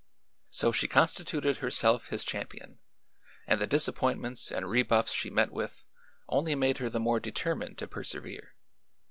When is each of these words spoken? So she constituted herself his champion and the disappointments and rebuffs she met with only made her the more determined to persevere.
So 0.49 0.71
she 0.71 0.87
constituted 0.87 1.57
herself 1.57 2.07
his 2.09 2.23
champion 2.23 2.79
and 3.45 3.61
the 3.61 3.67
disappointments 3.67 4.51
and 4.51 4.67
rebuffs 4.67 5.11
she 5.11 5.29
met 5.29 5.51
with 5.51 5.85
only 6.27 6.55
made 6.55 6.79
her 6.79 6.89
the 6.89 6.99
more 6.99 7.19
determined 7.19 7.77
to 7.77 7.87
persevere. 7.87 8.55